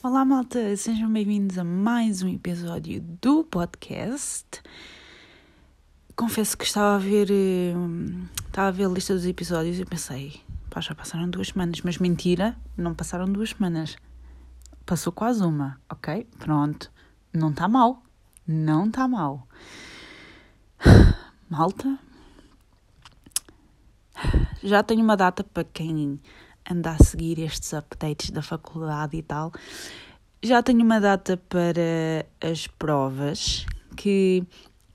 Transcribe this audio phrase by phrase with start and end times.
[0.00, 4.62] Olá, malta, sejam bem-vindos a mais um episódio do podcast.
[6.14, 7.28] Confesso que estava a ver,
[7.76, 10.40] hum, estava a ver a lista dos episódios e pensei,
[10.70, 13.96] pá, já passaram duas semanas, mas mentira, não passaram duas semanas.
[14.86, 16.28] Passou quase uma, ok?
[16.38, 16.92] Pronto,
[17.32, 18.00] não está mal,
[18.46, 19.48] não está mal.
[21.50, 21.98] Malta,
[24.62, 26.20] já tenho uma data para quem
[26.70, 29.52] anda a seguir estes updates da faculdade e tal.
[30.42, 34.44] Já tenho uma data para as provas que,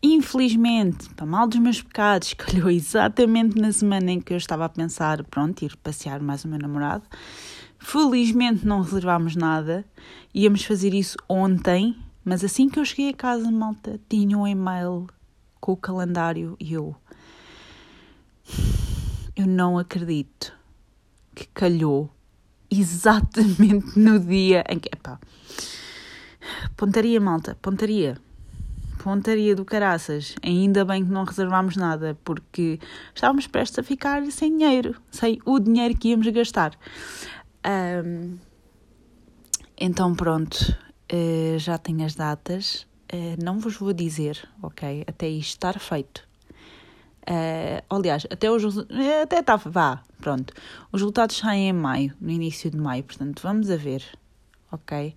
[0.02, 4.70] infelizmente, para mal dos meus pecados, calhou exatamente na semana em que eu estava a
[4.70, 7.04] pensar, pronto, ir passear mais o meu namorado.
[7.80, 9.86] Felizmente não reservámos nada,
[10.34, 15.08] íamos fazer isso ontem, mas assim que eu cheguei a casa, malta, tinha um e-mail
[15.60, 16.96] com o calendário e eu.
[19.36, 20.54] Eu não acredito
[21.34, 22.10] que calhou
[22.70, 24.90] exatamente no dia em que.
[24.94, 25.20] Epá,
[26.76, 28.18] pontaria, malta, pontaria.
[29.04, 30.36] Pontaria do caraças.
[30.42, 32.80] Ainda bem que não reservámos nada, porque
[33.14, 36.78] estávamos prestes a ficar sem dinheiro, sem o dinheiro que íamos gastar.
[37.66, 38.38] Um,
[39.78, 40.78] então, pronto,
[41.12, 42.88] uh, já tenho as datas.
[43.14, 45.04] Uh, não vos vou dizer, ok?
[45.06, 46.26] Até isto estar feito.
[47.24, 50.54] Uh, aliás, até os até está, vá, pronto.
[50.92, 54.04] Os resultados saem em maio, no início de maio, portanto, vamos a ver,
[54.72, 55.16] ok?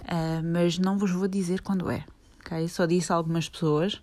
[0.00, 2.04] Uh, mas não vos vou dizer quando é,
[2.40, 2.66] ok?
[2.68, 4.00] Só disse a algumas pessoas,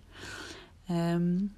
[0.88, 1.48] um,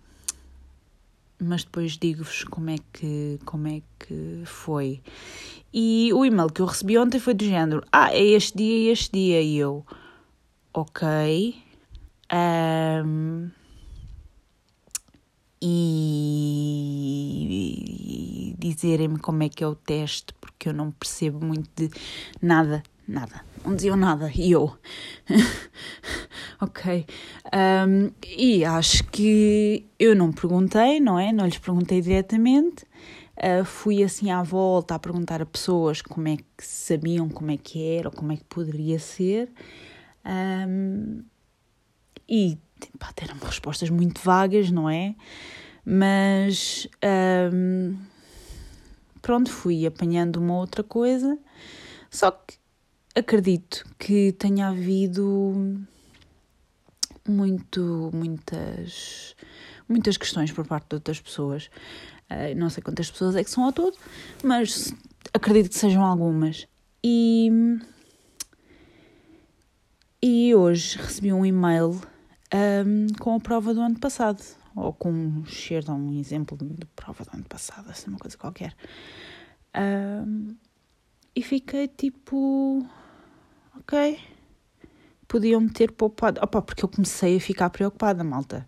[1.38, 5.02] mas depois digo-vos como é que como é que foi.
[5.72, 8.88] E o e-mail que eu recebi ontem foi do género: Ah, é este dia e
[8.88, 9.42] este dia.
[9.42, 9.84] E eu,
[10.72, 11.54] ok.
[12.32, 13.50] Um,
[15.60, 17.06] e
[18.58, 21.90] dizerem-me como é que é o teste, porque eu não percebo muito de
[22.42, 24.76] nada, nada, não diziam nada, e eu,
[26.60, 27.06] ok,
[27.88, 32.84] um, e acho que eu não perguntei, não é, não lhes perguntei diretamente,
[33.36, 37.56] uh, fui assim à volta a perguntar a pessoas como é que sabiam como é
[37.56, 39.50] que era, ou como é que poderia ser,
[40.68, 41.22] um,
[42.28, 42.58] e
[42.98, 45.14] pá, deram respostas muito vagas, não é?
[45.84, 46.88] Mas
[47.52, 47.96] um,
[49.22, 51.38] pronto, fui apanhando uma outra coisa,
[52.10, 52.56] só que
[53.14, 55.86] acredito que tenha havido
[57.28, 59.34] muito, muitas,
[59.88, 61.70] muitas questões por parte de outras pessoas.
[62.30, 63.96] Uh, não sei quantas pessoas é que são ao todo,
[64.42, 64.92] mas
[65.32, 66.66] acredito que sejam algumas.
[67.02, 67.50] E,
[70.22, 72.00] e hoje recebi um e-mail
[72.54, 74.42] um, com a prova do ano passado,
[74.74, 78.74] ou com um cheiro, um exemplo de prova do ano passado, assim, uma coisa qualquer.
[79.76, 80.56] Um,
[81.34, 82.86] e fiquei tipo,
[83.78, 84.18] ok,
[85.28, 86.40] podiam ter poupado.
[86.42, 88.66] Opa, porque eu comecei a ficar preocupada, malta.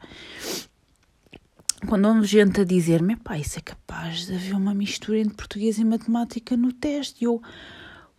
[1.86, 5.78] Quando houve gente a dizer-me, pá, isso é capaz de haver uma mistura entre português
[5.78, 7.22] e matemática no teste.
[7.22, 7.40] E eu,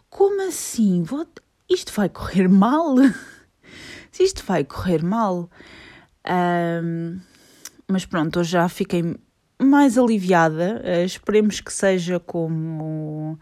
[0.09, 1.03] como assim?
[1.03, 1.28] Vou...
[1.69, 2.96] Isto vai correr mal?
[4.12, 5.50] se isto vai correr mal.
[6.30, 7.20] Um,
[7.88, 9.16] mas pronto, hoje já fiquei
[9.62, 10.81] mais aliviada.
[10.84, 13.40] Uh, esperemos que seja como,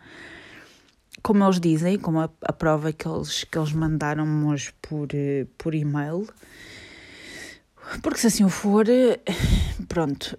[1.22, 5.46] como eles dizem, como a, a, prova que eles, que eles mandaram hoje por, uh,
[5.58, 6.28] por e-mail.
[8.02, 10.38] Porque se assim o for, uh, pronto,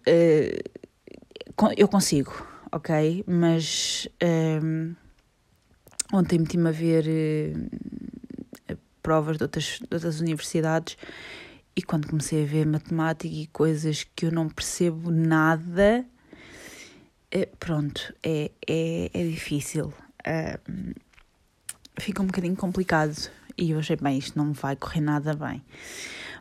[1.76, 3.24] eu consigo, ok?
[3.26, 4.06] Mas
[6.12, 7.06] ontem meti-me a ver
[9.02, 10.96] provas de outras, de outras universidades
[11.78, 16.04] e quando comecei a ver matemática e coisas que eu não percebo nada,
[17.30, 19.92] é, pronto, é, é, é difícil.
[20.26, 20.94] Uh,
[22.00, 25.62] fica um bocadinho complicado e eu achei, bem, isto não vai correr nada bem.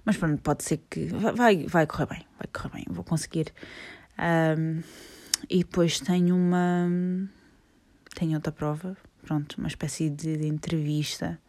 [0.03, 3.53] Mas pronto, pode ser que vai, vai correr bem, vai correr bem, vou conseguir.
[4.17, 4.81] Um,
[5.49, 6.89] e depois tenho uma.
[8.15, 11.39] Tenho outra prova, pronto, uma espécie de, de entrevista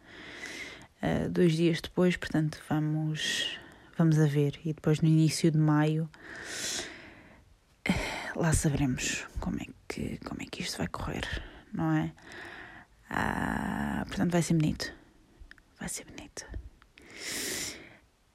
[1.01, 3.57] uh, dois dias depois, portanto vamos,
[3.97, 4.59] vamos a ver.
[4.63, 6.09] E depois no início de maio
[8.35, 11.25] lá saberemos como é que, como é que isto vai correr,
[11.73, 12.11] não é?
[13.09, 14.93] Ah, portanto vai ser bonito.
[15.79, 16.45] Vai ser bonito.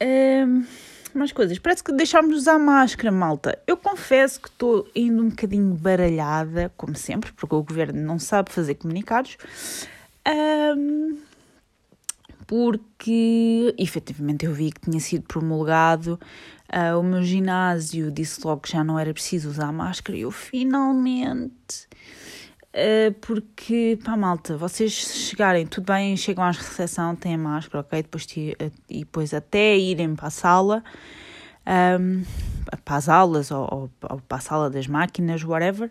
[0.01, 0.65] Um,
[1.13, 1.57] mais coisas.
[1.59, 3.57] Parece que deixámos de usar máscara, malta.
[3.65, 8.51] Eu confesso que estou indo um bocadinho baralhada, como sempre, porque o governo não sabe
[8.51, 9.37] fazer comunicados.
[10.27, 11.17] Um,
[12.47, 16.19] porque efetivamente eu vi que tinha sido promulgado.
[16.73, 20.31] Uh, o meu ginásio disse logo que já não era preciso usar máscara e eu
[20.31, 21.87] finalmente
[22.75, 28.03] Uh, porque, pá, malta, vocês chegarem, tudo bem, chegam à recepção, têm a máscara, ok?
[28.03, 30.83] Depois, e depois até irem para a sala,
[31.65, 32.21] um,
[32.83, 35.89] para as aulas ou, ou, ou, para a sala das máquinas, whatever,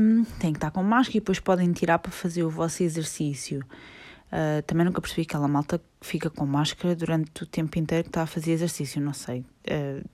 [0.00, 3.60] um, têm que estar com máscara e depois podem tirar para fazer o vosso exercício.
[4.26, 8.10] Uh, também nunca percebi aquela malta que fica com máscara durante o tempo inteiro que
[8.10, 9.44] está a fazer exercício, não sei.
[9.68, 10.04] Uh,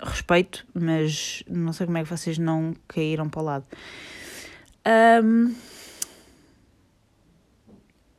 [0.00, 3.64] respeito, mas não sei como é que vocês não caíram para o lado.
[5.22, 5.54] Um,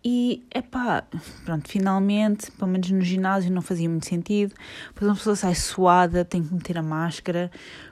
[0.04, 1.04] e, epá,
[1.44, 4.54] pronto, finalmente, pelo menos no ginásio não fazia muito sentido.
[4.88, 7.52] Depois uma pessoa sai suada, tem que meter a máscara,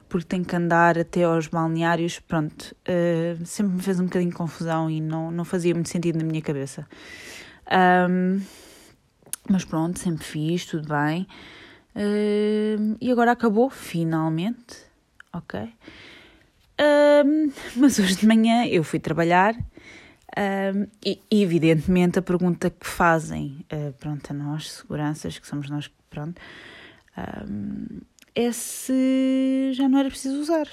[0.10, 2.20] porque tem que andar até aos balneários.
[2.20, 6.18] Pronto, uh, sempre me fez um bocadinho de confusão e não, não fazia muito sentido
[6.18, 6.88] na minha cabeça.
[8.10, 8.42] Um,
[9.50, 11.28] mas pronto, sempre fiz, tudo bem.
[11.96, 14.78] Uh, e agora acabou, finalmente,
[15.34, 15.74] ok?
[16.80, 23.66] Um, mas hoje de manhã eu fui trabalhar um, e, evidentemente, a pergunta que fazem
[23.74, 26.40] uh, pronto, a nós, seguranças, que somos nós, pronto,
[27.50, 28.02] um,
[28.38, 30.68] é se já não era preciso usar.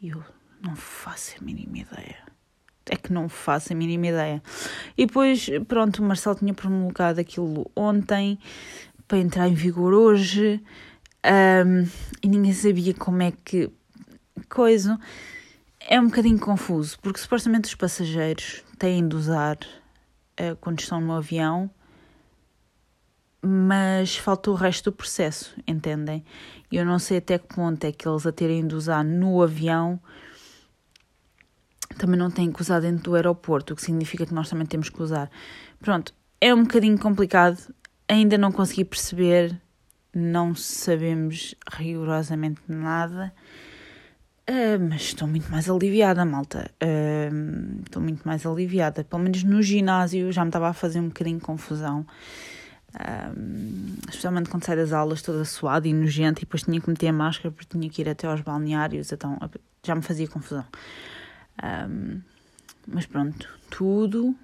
[0.00, 0.24] E eu
[0.62, 2.16] não faço a mínima ideia.
[2.86, 4.42] É que não faço a mínima ideia.
[4.96, 8.38] E depois, pronto, o Marcelo tinha promulgado aquilo ontem
[9.06, 10.62] para entrar em vigor hoje
[11.22, 11.86] um,
[12.22, 13.70] e ninguém sabia como é que.
[14.48, 14.98] Coisa
[15.78, 19.58] é um bocadinho confuso, porque supostamente os passageiros têm de usar
[20.40, 21.70] uh, quando estão no avião,
[23.42, 26.24] mas falta o resto do processo, entendem?
[26.70, 30.00] Eu não sei até que ponto é que eles a terem de usar no avião
[31.98, 34.88] também não têm que usar dentro do aeroporto, o que significa que nós também temos
[34.88, 35.30] que usar.
[35.80, 37.58] Pronto, é um bocadinho complicado,
[38.08, 39.60] ainda não consegui perceber,
[40.14, 43.32] não sabemos rigorosamente nada.
[44.48, 46.70] Uh, mas estou muito mais aliviada, malta.
[46.82, 49.04] Uh, estou muito mais aliviada.
[49.04, 52.04] Pelo menos no ginásio já me estava a fazer um bocadinho confusão.
[52.94, 57.08] Uh, especialmente quando sai das aulas toda suada e nojenta e depois tinha que meter
[57.08, 59.38] a máscara porque tinha que ir até aos balneários, então
[59.84, 60.64] já me fazia confusão.
[62.86, 64.34] mas pronto, tudo,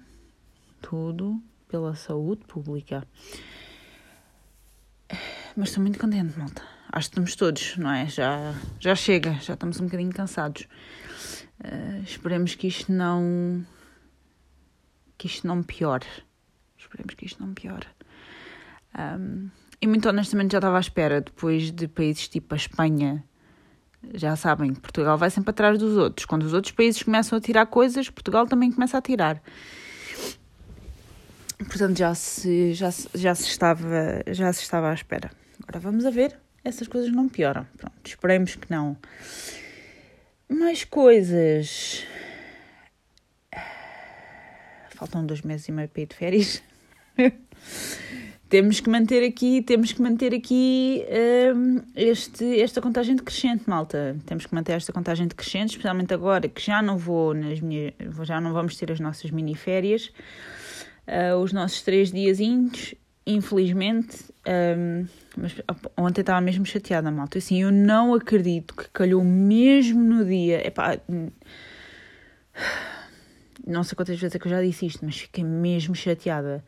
[0.81, 3.05] tudo pela saúde pública.
[5.55, 8.07] Mas estou muito contente, malta acho que estamos todos, não é?
[8.07, 10.67] Já, já chega, já estamos um bocadinho cansados.
[11.59, 13.65] Uh, esperemos que isto não.
[15.17, 16.07] que isto não piore.
[16.77, 17.87] Esperemos que isto não piore.
[18.97, 19.49] Um,
[19.81, 23.23] e muito honestamente já estava à espera, depois de países tipo a Espanha.
[24.13, 26.25] Já sabem que Portugal vai sempre atrás dos outros.
[26.25, 29.41] Quando os outros países começam a tirar coisas, Portugal também começa a tirar.
[31.57, 35.31] Portanto, já se, já, já, se estava, já se estava à espera.
[35.61, 36.37] Agora vamos a ver
[36.67, 37.65] essas coisas não pioram.
[37.77, 38.97] Pronto, esperemos que não.
[40.49, 42.03] Mais coisas.
[44.89, 46.63] Faltam dois meses e meio para ir de férias.
[48.49, 51.03] temos que manter aqui, temos que manter aqui
[51.55, 54.15] um, este, esta contagem decrescente, malta.
[54.25, 58.39] Temos que manter esta contagem decrescente, especialmente agora que já não vou nas minhas, já
[58.39, 60.11] não vamos ter as nossas mini férias,
[61.07, 62.95] uh, os nossos três diazinhos,
[63.25, 64.25] infelizmente.
[64.47, 65.05] Um,
[65.35, 65.53] mas
[65.97, 67.37] ontem estava mesmo chateada, malta.
[67.37, 70.65] Assim, eu não acredito que calhou mesmo no dia.
[70.65, 70.97] Epá,
[73.67, 76.63] não sei quantas vezes é que eu já disse isto, mas fiquei mesmo chateada.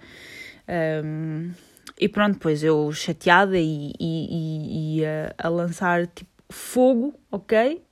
[1.04, 1.52] Um,
[2.00, 7.84] e pronto, depois eu chateada e, e, e, e a, a, lançar tipo fogo, ok?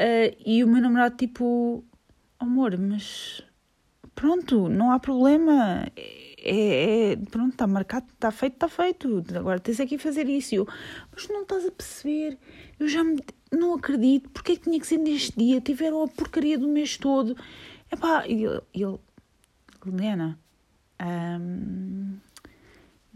[0.00, 1.84] Uh, e o meu namorado tipo,
[2.38, 3.42] amor, mas
[4.14, 5.86] pronto, não há problema
[6.48, 9.24] é, é, pronto, está marcado, está feito, está feito.
[9.34, 10.54] Agora tens aqui fazer isso.
[10.54, 10.68] Eu,
[11.12, 12.38] mas não estás a perceber.
[12.78, 14.30] Eu já me, não acredito.
[14.30, 15.60] Porque é que tinha que ser neste dia?
[15.60, 17.36] Tiveram a porcaria do mês todo.
[17.90, 18.98] Epá, e ele, ele
[19.86, 20.38] Helena,
[21.00, 22.16] hum,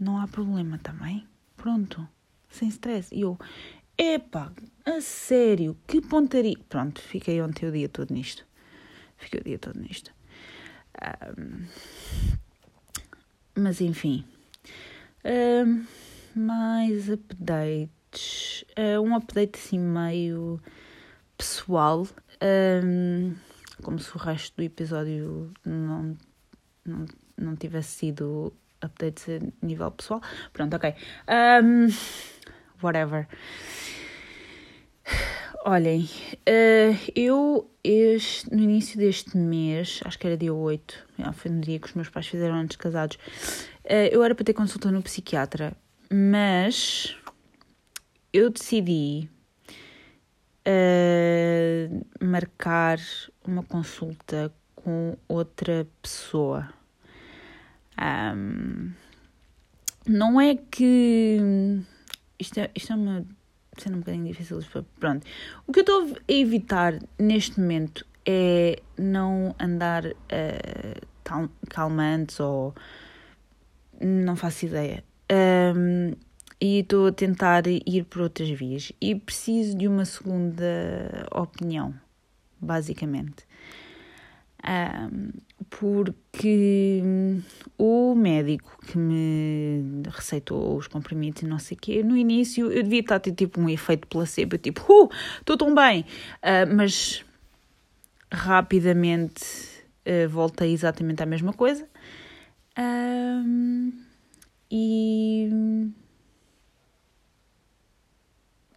[0.01, 1.27] não há problema também.
[1.55, 2.05] Pronto,
[2.49, 3.13] sem stress.
[3.13, 3.37] E eu,
[3.95, 4.51] epá,
[4.83, 6.57] a sério, que pontaria.
[6.67, 8.43] Pronto, fiquei ontem o dia todo nisto.
[9.15, 10.11] Fiquei o dia todo nisto.
[11.37, 11.65] Um,
[13.55, 14.25] mas enfim.
[15.23, 15.85] Uh,
[16.35, 18.65] mais updates.
[18.71, 20.59] Uh, um update assim meio
[21.37, 22.07] pessoal.
[22.83, 23.35] Um,
[23.83, 26.17] como se o resto do episódio não,
[26.83, 27.05] não,
[27.37, 30.21] não tivesse sido updates a nível pessoal.
[30.53, 30.93] Pronto, ok.
[31.27, 31.87] Um,
[32.81, 33.27] whatever.
[35.63, 36.09] Olhem,
[36.47, 41.79] uh, eu este, no início deste mês, acho que era dia 8, foi no dia
[41.79, 43.17] que os meus pais fizeram antes casados,
[43.85, 45.73] uh, eu era para ter consulta no psiquiatra,
[46.11, 47.15] mas
[48.33, 49.29] eu decidi
[50.67, 52.97] uh, marcar
[53.45, 56.80] uma consulta com outra pessoa.
[58.01, 58.91] Um,
[60.07, 61.37] não é que.
[62.39, 63.25] Isto é, isto é uma
[63.77, 64.59] cena um bocadinho difícil.
[64.99, 65.25] Pronto.
[65.67, 72.73] O que eu estou a evitar neste momento é não andar uh, calmantes ou.
[73.99, 75.03] Não faço ideia.
[75.31, 76.13] Um,
[76.59, 78.91] e estou a tentar ir por outras vias.
[78.99, 81.93] E preciso de uma segunda opinião,
[82.59, 83.45] basicamente.
[85.69, 86.91] Porque
[87.77, 92.83] o médico que me receitou os comprimidos e não sei o quê, no início eu
[92.83, 96.01] devia estar a ter tipo um efeito placebo, tipo, uh, estou tão bem,
[96.43, 97.25] uh, mas
[98.31, 99.43] rapidamente
[100.05, 101.87] uh, voltei exatamente à mesma coisa.
[104.69, 105.49] e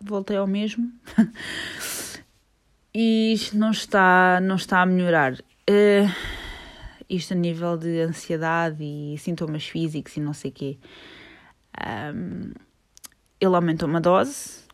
[0.00, 0.92] voltei ao mesmo.
[2.94, 5.36] e não está, não está a melhorar.
[5.68, 6.12] Uh,
[7.08, 10.78] isto a nível de ansiedade e sintomas físicos e não sei o quê.
[12.14, 12.52] Um,
[13.40, 14.64] ele aumentou uma dose,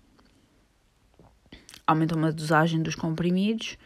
[1.87, 3.77] aumentou uma dosagem dos comprimidos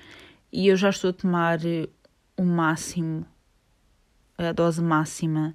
[0.53, 1.59] e eu já estou a tomar
[2.37, 3.27] o máximo,
[4.37, 5.55] a dose máxima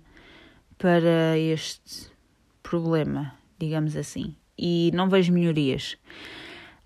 [0.77, 2.12] para este
[2.62, 4.36] problema, digamos assim.
[4.58, 5.98] E não vejo melhorias.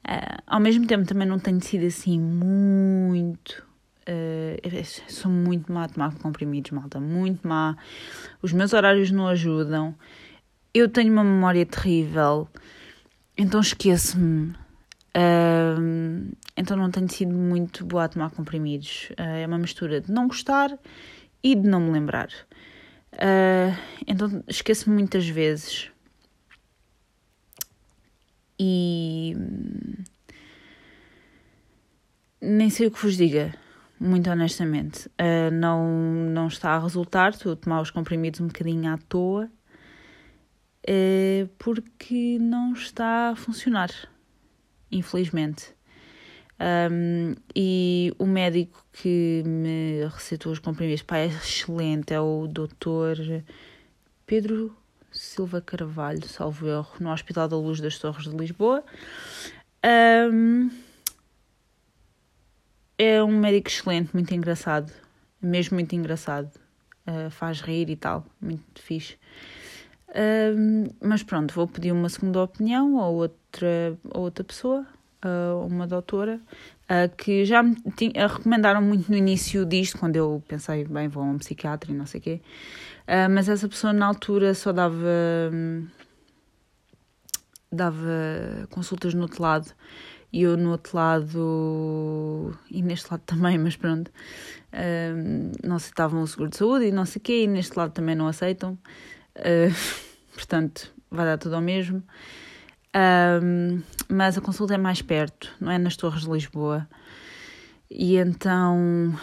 [0.06, 3.66] Uh, ao mesmo tempo, também não tenho sido assim muito
[4.04, 7.78] Uh, sou muito má a tomar comprimidos, malta, muito má.
[8.42, 9.96] Os meus horários não ajudam.
[10.74, 12.48] Eu tenho uma memória terrível,
[13.38, 14.54] então esqueço-me.
[15.16, 19.10] Uh, então não tenho sido muito boa a tomar comprimidos.
[19.12, 20.78] Uh, é uma mistura de não gostar
[21.42, 22.30] e de não me lembrar.
[24.06, 25.90] então esqueço-me muitas vezes.
[28.60, 29.36] E
[32.42, 33.63] nem sei o que vos diga
[34.04, 35.08] muito honestamente.
[35.10, 35.88] Uh, não,
[36.30, 39.50] não está a resultar, estou a tomar os comprimidos um bocadinho à toa,
[40.88, 43.90] uh, porque não está a funcionar,
[44.92, 45.74] infelizmente.
[46.92, 53.18] Um, e o médico que me receitou os comprimidos pá, é excelente, é o doutor
[54.26, 54.74] Pedro
[55.12, 58.84] Silva Carvalho, salvo erro, no Hospital da Luz das Torres de Lisboa.
[60.32, 60.70] Um,
[63.04, 64.92] é um médico excelente, muito engraçado,
[65.42, 66.50] mesmo muito engraçado.
[67.06, 69.18] Uh, faz rir e tal, muito fixe.
[70.10, 74.86] Uh, mas pronto, vou pedir uma segunda opinião a outra, a outra pessoa,
[75.70, 76.38] uma doutora,
[77.18, 81.26] que já me tinha, recomendaram muito no início disto, quando eu pensei, bem, vou a
[81.26, 82.42] um psiquiatra e não sei o quê.
[83.04, 85.08] Uh, mas essa pessoa na altura só dava,
[87.72, 89.74] dava consultas no outro lado
[90.34, 94.12] e eu no outro lado, e neste lado também, mas pronto,
[94.74, 97.92] um, não aceitavam o seguro de saúde e não sei o quê, e neste lado
[97.92, 98.74] também não aceitam,
[99.38, 100.02] uh,
[100.34, 102.04] portanto, vai dar tudo ao mesmo.
[102.96, 106.90] Um, mas a consulta é mais perto, não é nas Torres de Lisboa,
[107.90, 109.14] e então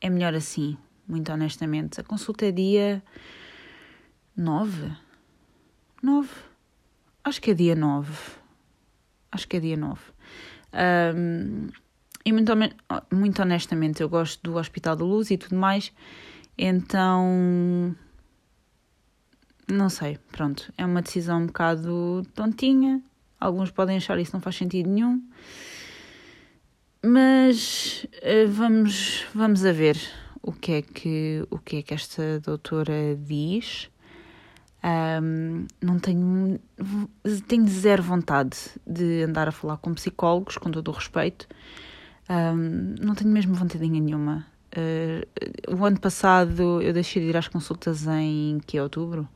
[0.00, 2.00] é melhor assim, muito honestamente.
[2.00, 3.02] A consulta é dia
[4.36, 4.90] 9?
[6.02, 6.28] 9?
[7.22, 8.37] Acho que é dia 9
[9.30, 10.00] acho que é dia 9.
[11.14, 11.68] Um,
[12.24, 12.52] e muito,
[13.12, 15.92] muito honestamente, eu gosto do Hospital da Luz e tudo mais,
[16.56, 17.96] então.
[19.70, 20.72] Não sei, pronto.
[20.78, 23.02] É uma decisão um bocado tontinha.
[23.38, 25.22] Alguns podem achar isso não faz sentido nenhum.
[27.04, 29.96] Mas uh, vamos, vamos a ver
[30.42, 33.90] o que é que, o que, é que esta doutora diz.
[34.82, 36.60] Um, não tenho,
[37.48, 38.56] tenho zero vontade
[38.86, 41.48] de andar a falar com psicólogos, com todo o respeito.
[42.30, 44.46] Um, não tenho mesmo vontade nenhuma.
[44.76, 49.28] Uh, o ano passado eu deixei de ir às consultas em que outubro?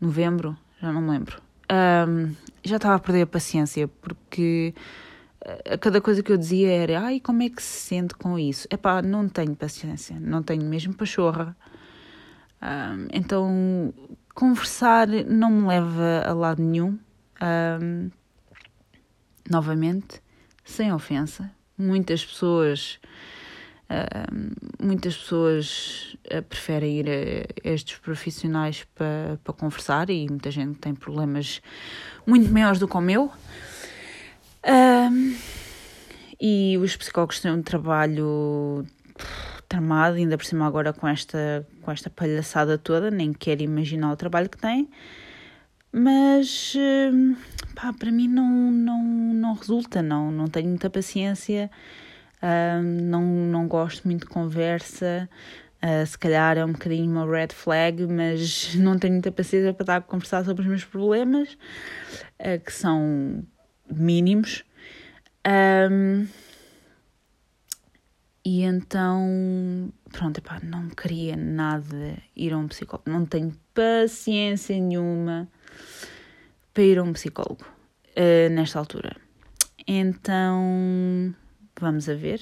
[0.00, 0.56] Novembro?
[0.80, 1.40] Já não me lembro.
[1.70, 2.34] Um,
[2.64, 4.72] já estava a perder a paciência porque
[5.70, 8.66] a cada coisa que eu dizia era ai, como é que se sente com isso?
[8.70, 11.56] Epá, não tenho paciência, não tenho mesmo pachorra.
[12.62, 13.92] Um, então
[14.36, 16.98] Conversar não me leva a lado nenhum.
[17.80, 18.10] Um,
[19.50, 20.20] novamente,
[20.62, 21.50] sem ofensa.
[21.78, 23.00] Muitas pessoas.
[23.88, 27.08] Uh, muitas pessoas uh, preferem ir
[27.64, 31.62] a estes profissionais para pa conversar e muita gente tem problemas
[32.26, 33.32] muito maiores do que o meu.
[34.66, 35.34] Uh,
[36.38, 38.84] e os psicólogos têm um trabalho
[39.68, 44.16] tramado, ainda por cima agora com esta, com esta palhaçada toda, nem quero imaginar o
[44.16, 44.88] trabalho que tem,
[45.92, 46.74] mas
[47.74, 51.70] pá, para mim não, não, não resulta, não, não tenho muita paciência.
[52.36, 55.28] Uh, não, não gosto muito de conversa.
[55.82, 59.82] Uh, se calhar é um bocadinho uma red flag, mas não tenho muita paciência para
[59.82, 61.56] estar a conversar sobre os meus problemas,
[62.40, 63.44] uh, que são
[63.90, 64.64] mínimos.
[65.90, 66.26] Um,
[68.48, 73.10] e então, pronto, epá, não queria nada ir a um psicólogo.
[73.10, 75.48] Não tenho paciência nenhuma
[76.72, 77.66] para ir a um psicólogo
[78.16, 79.16] uh, nesta altura.
[79.84, 81.34] Então,
[81.80, 82.40] vamos a ver.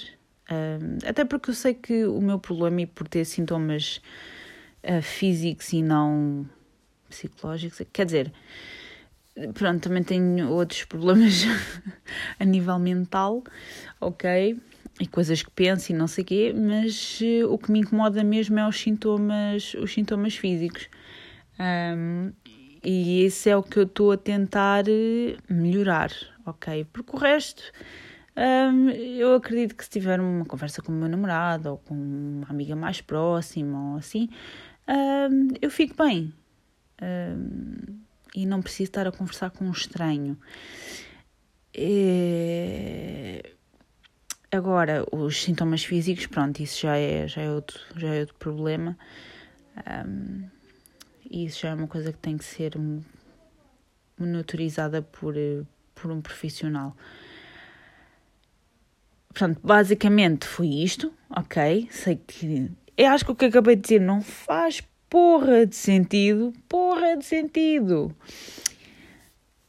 [0.50, 4.02] Uh, até porque eu sei que o meu problema é por ter sintomas
[4.82, 6.46] uh, físicos e não
[7.08, 7.80] psicológicos.
[7.90, 8.32] Quer dizer,
[9.54, 11.44] pronto, também tenho outros problemas
[12.38, 13.42] a nível mental,
[13.98, 14.60] ok?
[15.00, 18.22] E coisas que penso e não sei o quê, mas uh, o que me incomoda
[18.22, 20.88] mesmo é os sintomas, os sintomas físicos.
[21.58, 22.32] Um,
[22.82, 26.12] e isso é o que eu estou a tentar eh, melhorar,
[26.44, 26.86] ok?
[26.92, 27.62] Porque o resto,
[28.36, 32.46] um, eu acredito que se tiver uma conversa com o meu namorado ou com uma
[32.50, 34.28] amiga mais próxima ou assim,
[34.86, 36.32] um, eu fico bem.
[38.34, 40.36] E não preciso estar a conversar com um estranho.
[41.72, 43.53] É...
[44.54, 48.96] Agora, os sintomas físicos, pronto, isso já é, já é, outro, já é outro problema.
[50.06, 50.44] Um,
[51.28, 52.74] isso já é uma coisa que tem que ser
[54.16, 55.34] monitorizada por,
[55.92, 56.96] por um profissional.
[59.30, 61.88] Portanto, basicamente foi isto, ok?
[61.90, 62.70] Sei que.
[62.96, 64.80] Eu acho que o que acabei de dizer não faz
[65.10, 68.14] porra de sentido, porra de sentido.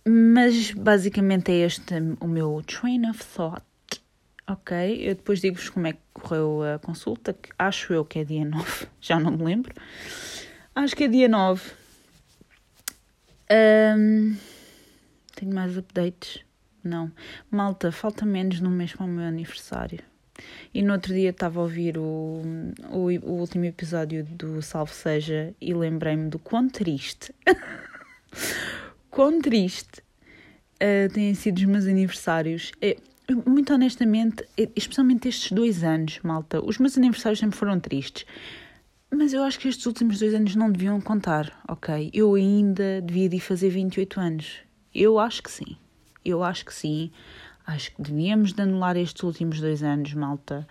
[0.07, 3.64] Mas basicamente é este o meu train of thought,
[4.47, 4.97] ok?
[5.01, 8.45] Eu depois digo-vos como é que correu a consulta, que acho eu que é dia
[8.45, 9.73] 9, já não me lembro.
[10.73, 11.71] Acho que é dia 9.
[13.97, 14.35] Um,
[15.35, 16.43] tenho mais updates?
[16.83, 17.11] Não.
[17.49, 19.99] Malta, falta menos um mês para o meu aniversário.
[20.73, 22.41] E no outro dia estava a ouvir o,
[22.91, 27.33] o, o último episódio do Salve Seja e lembrei-me do quão triste,
[29.09, 30.03] quão triste
[30.75, 32.71] uh, têm sido os meus aniversários.
[32.81, 32.97] É,
[33.45, 38.25] muito honestamente, especialmente estes dois anos, malta, os meus aniversários sempre foram tristes.
[39.11, 42.09] Mas eu acho que estes últimos dois anos não deviam contar, ok?
[42.13, 44.57] Eu ainda devia de fazer 28 anos.
[44.93, 45.77] Eu acho que sim.
[46.23, 47.11] Eu acho que sim.
[47.65, 50.67] Acho que devíamos de anular estes últimos dois anos, malta.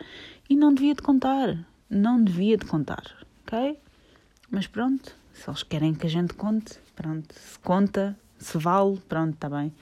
[0.49, 1.57] E não devia de contar.
[1.89, 3.05] Não devia de contar,
[3.47, 3.79] ok?
[4.51, 7.35] Mas pronto, se eles querem que a gente conte, pronto.
[7.35, 9.73] Se conta, se vale, pronto, está bem.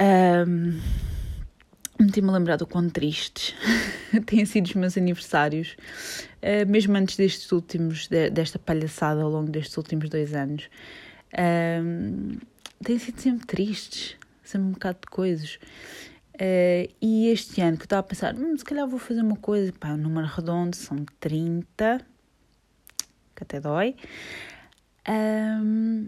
[0.00, 0.80] Um,
[2.02, 3.54] Meti-me a lembrar do quão tristes
[4.26, 5.76] têm sido os meus aniversários,
[6.42, 10.68] uh, mesmo antes destes últimos, de, desta palhaçada ao longo destes últimos dois anos.
[11.32, 12.36] Uh,
[12.82, 15.60] têm sido sempre tristes, sempre um bocado de coisas.
[16.34, 19.36] Uh, e este ano que eu estava a pensar, hum, se calhar vou fazer uma
[19.36, 22.00] coisa, pá, um número redondo, são 30,
[23.36, 23.94] que até dói.
[25.08, 26.06] Um,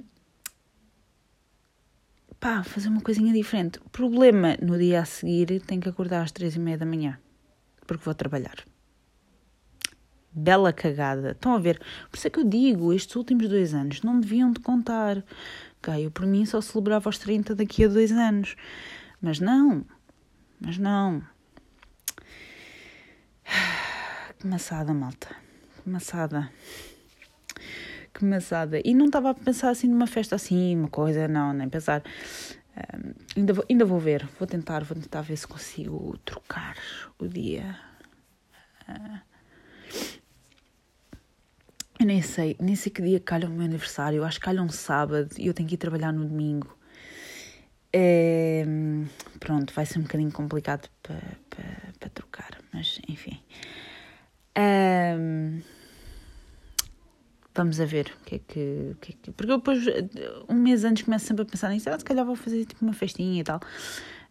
[2.45, 3.81] pá, fazer uma coisinha diferente.
[3.91, 7.19] Problema, no dia a seguir, tenho que acordar às três e meia da manhã,
[7.87, 8.57] porque vou trabalhar.
[10.31, 11.31] Bela cagada.
[11.31, 11.81] Estão a ver?
[12.11, 15.25] Por isso é que eu digo, estes últimos dois anos não deviam de contar.
[15.79, 18.57] Okay, eu, por mim, só celebrava aos 30 daqui a dois anos.
[19.23, 19.83] Mas não.
[20.61, 21.23] Mas não.
[24.39, 25.35] Que maçada, malta.
[25.83, 26.51] Que maçada
[28.15, 28.81] que maçada.
[28.85, 32.03] E não estava a pensar assim numa festa assim, uma coisa, não, nem pensar.
[32.77, 36.77] Um, ainda, vou, ainda vou ver, vou tentar, vou tentar ver se consigo trocar
[37.19, 37.79] o dia.
[38.89, 39.35] Uh,
[42.01, 44.19] eu nem sei, nem sei que dia calha o meu aniversário.
[44.19, 46.77] Eu acho que calha um sábado e eu tenho que ir trabalhar no domingo.
[47.93, 48.65] É,
[49.39, 51.15] pronto, vai ser um bocadinho complicado para
[51.49, 51.63] pa,
[52.01, 53.41] pa trocar, mas enfim.
[54.59, 55.63] Um,
[57.55, 59.31] vamos a ver o que é que, que, é que.
[59.33, 59.85] Porque eu depois,
[60.49, 61.89] um mês antes, começo sempre a pensar nisso.
[61.89, 63.61] Ah, se calhar vou fazer tipo uma festinha e tal.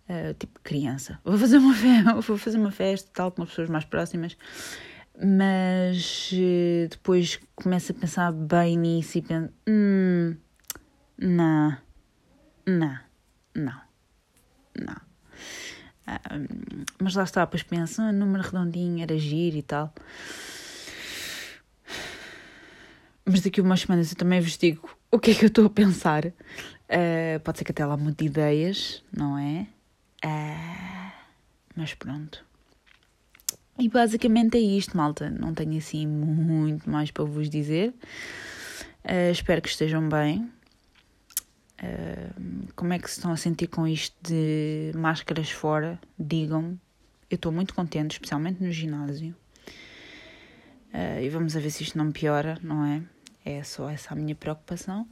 [0.09, 1.19] Uh, tipo criança.
[1.23, 4.37] Vou fazer uma festa, vou fazer uma festa tal com as pessoas mais próximas.
[5.17, 10.35] Mas uh, depois começo a pensar bem nisso e penso: hum,
[11.17, 11.77] não,
[12.65, 12.99] não,
[13.55, 13.81] não,
[14.75, 15.01] não.
[16.05, 19.93] Uh, mas lá está, depois penso: ah, número redondinho, era giro e tal.
[23.25, 25.67] Mas daqui a umas semanas eu também vos digo o que é que eu estou
[25.67, 26.25] a pensar.
[26.25, 29.67] Uh, pode ser que até lá mude ideias, não é?
[30.25, 31.11] Uh,
[31.75, 32.43] mas pronto.
[33.77, 35.29] E basicamente é isto, malta.
[35.29, 37.93] Não tenho assim muito mais para vos dizer.
[39.05, 40.51] Uh, espero que estejam bem.
[42.75, 45.99] como é que se estão a sentir com isto de máscaras fora?
[46.17, 46.79] Digam-me.
[47.29, 49.35] Eu estou muito contente, especialmente no ginásio.
[50.93, 53.01] Uh, e vamos a ver se isto não piora, não é?
[53.43, 55.07] É só essa a minha preocupação.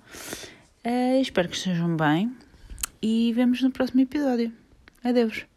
[0.85, 2.35] Uh, espero que estejam bem
[3.01, 4.53] e vemos no próximo episódio.
[5.03, 5.50] Adeus.